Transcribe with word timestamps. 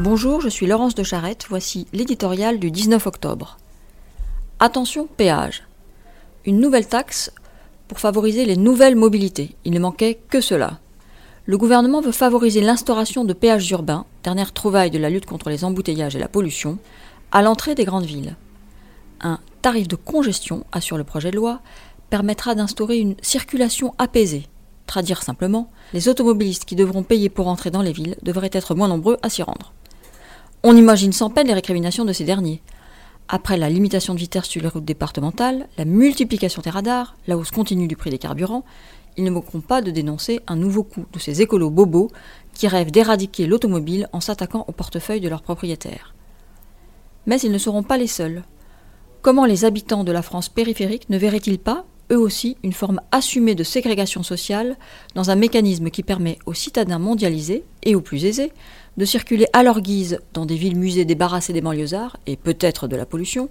Bonjour, 0.00 0.40
je 0.40 0.48
suis 0.48 0.66
Laurence 0.66 0.94
de 0.94 1.02
Charette, 1.02 1.44
voici 1.50 1.86
l'éditorial 1.92 2.58
du 2.58 2.70
19 2.70 3.06
octobre. 3.06 3.58
Attention, 4.58 5.06
péage. 5.06 5.64
Une 6.46 6.60
nouvelle 6.60 6.88
taxe 6.88 7.30
pour 7.88 8.00
favoriser 8.00 8.46
les 8.46 8.56
nouvelles 8.56 8.96
mobilités. 8.96 9.54
Il 9.66 9.72
ne 9.72 9.78
manquait 9.78 10.18
que 10.30 10.40
cela. 10.40 10.78
Le 11.44 11.58
gouvernement 11.58 12.00
veut 12.00 12.10
favoriser 12.10 12.62
l'instauration 12.62 13.24
de 13.24 13.34
péages 13.34 13.70
urbains, 13.70 14.06
dernière 14.24 14.52
trouvaille 14.52 14.90
de 14.90 14.98
la 14.98 15.10
lutte 15.10 15.26
contre 15.26 15.50
les 15.50 15.62
embouteillages 15.62 16.16
et 16.16 16.20
la 16.20 16.26
pollution, 16.26 16.78
à 17.30 17.42
l'entrée 17.42 17.74
des 17.74 17.84
grandes 17.84 18.06
villes. 18.06 18.34
Un 19.20 19.40
tarif 19.60 19.88
de 19.88 19.96
congestion, 19.96 20.64
assure 20.72 20.96
le 20.96 21.04
projet 21.04 21.30
de 21.30 21.36
loi, 21.36 21.60
permettra 22.08 22.54
d'instaurer 22.54 22.98
une 22.98 23.14
circulation 23.20 23.94
apaisée. 23.98 24.48
Traduire 24.86 25.22
simplement, 25.22 25.70
les 25.92 26.08
automobilistes 26.08 26.64
qui 26.64 26.76
devront 26.76 27.02
payer 27.02 27.28
pour 27.28 27.46
entrer 27.46 27.70
dans 27.70 27.82
les 27.82 27.92
villes 27.92 28.16
devraient 28.22 28.50
être 28.52 28.74
moins 28.74 28.88
nombreux 28.88 29.18
à 29.22 29.28
s'y 29.28 29.42
rendre. 29.42 29.72
On 30.64 30.76
imagine 30.76 31.12
sans 31.12 31.28
peine 31.28 31.48
les 31.48 31.54
récriminations 31.54 32.04
de 32.04 32.12
ces 32.12 32.22
derniers. 32.22 32.62
Après 33.28 33.56
la 33.56 33.68
limitation 33.68 34.14
de 34.14 34.20
vitesse 34.20 34.44
sur 34.44 34.62
les 34.62 34.68
routes 34.68 34.84
départementales, 34.84 35.66
la 35.76 35.84
multiplication 35.84 36.62
des 36.62 36.70
radars, 36.70 37.16
la 37.26 37.36
hausse 37.36 37.50
continue 37.50 37.88
du 37.88 37.96
prix 37.96 38.10
des 38.10 38.18
carburants, 38.18 38.64
ils 39.16 39.24
ne 39.24 39.30
manqueront 39.30 39.60
pas 39.60 39.82
de 39.82 39.90
dénoncer 39.90 40.38
un 40.46 40.54
nouveau 40.54 40.84
coup 40.84 41.06
de 41.12 41.18
ces 41.18 41.42
écolos 41.42 41.70
bobos 41.70 42.12
qui 42.54 42.68
rêvent 42.68 42.92
d'éradiquer 42.92 43.46
l'automobile 43.46 44.08
en 44.12 44.20
s'attaquant 44.20 44.64
au 44.68 44.72
portefeuille 44.72 45.20
de 45.20 45.28
leurs 45.28 45.42
propriétaires. 45.42 46.14
Mais 47.26 47.40
ils 47.40 47.50
ne 47.50 47.58
seront 47.58 47.82
pas 47.82 47.98
les 47.98 48.06
seuls. 48.06 48.44
Comment 49.20 49.46
les 49.46 49.64
habitants 49.64 50.04
de 50.04 50.12
la 50.12 50.22
France 50.22 50.48
périphérique 50.48 51.10
ne 51.10 51.18
verraient-ils 51.18 51.58
pas, 51.58 51.86
eux 52.12 52.18
aussi, 52.18 52.56
une 52.62 52.72
forme 52.72 53.00
assumée 53.10 53.54
de 53.54 53.64
ségrégation 53.64 54.22
sociale 54.22 54.76
dans 55.14 55.30
un 55.30 55.34
mécanisme 55.34 55.90
qui 55.90 56.02
permet 56.02 56.38
aux 56.46 56.54
citadins 56.54 56.98
mondialisés, 56.98 57.64
et 57.82 57.94
aux 57.94 58.00
plus 58.00 58.24
aisés, 58.24 58.52
de 58.96 59.04
circuler 59.04 59.46
à 59.52 59.62
leur 59.62 59.80
guise 59.80 60.20
dans 60.34 60.46
des 60.46 60.56
villes 60.56 60.76
musées 60.76 61.04
débarrassées 61.04 61.52
des 61.52 61.60
banlieusards, 61.60 62.18
et 62.26 62.36
peut-être 62.36 62.86
de 62.86 62.96
la 62.96 63.06
pollution, 63.06 63.48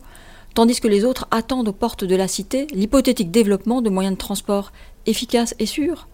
tandis 0.54 0.80
que 0.80 0.88
les 0.88 1.04
autres 1.04 1.28
attendent 1.32 1.68
aux 1.68 1.74
portes 1.74 2.04
de 2.04 2.16
la 2.16 2.28
cité 2.28 2.68
l'hypothétique 2.72 3.32
développement 3.32 3.82
de 3.82 3.90
moyens 3.90 4.16
de 4.16 4.20
transport 4.20 4.72
efficaces 5.06 5.56
et 5.60 5.66
sûrs 5.66 6.08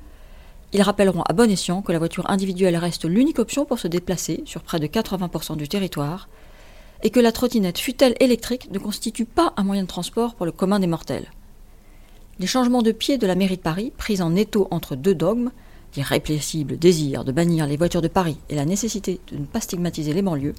Ils 0.73 0.81
rappelleront 0.81 1.23
à 1.23 1.33
bon 1.33 1.51
escient 1.51 1.81
que 1.81 1.91
la 1.91 1.99
voiture 1.99 2.29
individuelle 2.29 2.77
reste 2.77 3.05
l'unique 3.05 3.39
option 3.39 3.65
pour 3.65 3.79
se 3.79 3.87
déplacer 3.87 4.43
sur 4.45 4.61
près 4.61 4.79
de 4.79 4.87
80% 4.87 5.57
du 5.57 5.67
territoire, 5.67 6.29
et 7.03 7.09
que 7.09 7.19
la 7.19 7.31
trottinette, 7.31 7.77
fût-elle 7.77 8.15
électrique, 8.19 8.71
ne 8.71 8.79
constitue 8.79 9.25
pas 9.25 9.53
un 9.57 9.63
moyen 9.63 9.83
de 9.83 9.87
transport 9.87 10.33
pour 10.33 10.45
le 10.45 10.51
commun 10.51 10.79
des 10.79 10.87
mortels. 10.87 11.29
Les 12.39 12.45
changements 12.45 12.83
de 12.83 12.91
pied 12.91 13.17
de 13.17 13.25
la 13.25 13.33
mairie 13.33 13.57
de 13.57 13.61
Paris, 13.61 13.91
pris 13.97 14.21
en 14.21 14.35
étau 14.35 14.67
entre 14.69 14.95
deux 14.95 15.15
dogmes, 15.15 15.49
l'irrépressible 15.95 16.77
désir 16.77 17.23
de 17.23 17.31
bannir 17.31 17.65
les 17.65 17.77
voitures 17.77 18.03
de 18.03 18.07
Paris 18.07 18.37
et 18.49 18.55
la 18.55 18.65
nécessité 18.65 19.19
de 19.31 19.37
ne 19.37 19.45
pas 19.45 19.59
stigmatiser 19.59 20.13
les 20.13 20.21
banlieues, 20.21 20.53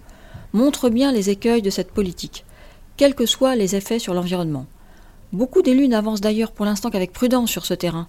montrent 0.53 0.91
bien 0.91 1.13
les 1.13 1.31
écueils 1.31 1.63
de 1.63 1.71
cette 1.71 1.93
politique, 1.93 2.45
quels 2.97 3.15
que 3.15 3.27
soient 3.27 3.55
les 3.55 3.77
effets 3.77 4.01
sur 4.01 4.13
l'environnement. 4.13 4.67
Beaucoup 5.33 5.63
d'élus 5.63 5.87
n'avancent 5.87 6.21
d'ailleurs 6.21 6.51
pour 6.51 6.65
l'instant 6.65 6.91
qu'avec 6.91 7.13
prudence 7.13 7.51
sur 7.51 7.65
ce 7.65 7.75
terrain, 7.75 8.09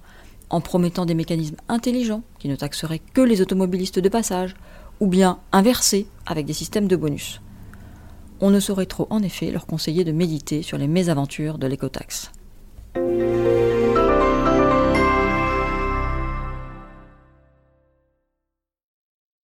en 0.50 0.62
promettant 0.62 1.06
des 1.06 1.14
mécanismes 1.14 1.58
intelligents 1.68 2.24
qui 2.40 2.48
ne 2.48 2.56
taxeraient 2.56 3.02
que 3.14 3.22
les 3.22 3.40
automobilistes 3.40 4.00
de 4.00 4.10
passage, 4.10 4.56
ou 5.00 5.06
bien 5.06 5.38
inversés 5.52 6.08
avec 6.26 6.48
des 6.48 6.54
systèmes 6.54 6.88
de 6.88 6.96
bonus. 6.96 7.40
On 8.42 8.50
ne 8.50 8.60
saurait 8.60 8.88
trop 8.88 9.06
en 9.12 9.22
effet 9.22 9.52
leur 9.52 9.68
conseiller 9.68 10.04
de 10.04 10.12
méditer 10.12 10.64
sur 10.64 10.80
les 10.80 10.88
mésaventures 10.88 11.60
de 11.60 11.68
l'écotaxe. 11.68 12.32
Amen. 13.20 13.69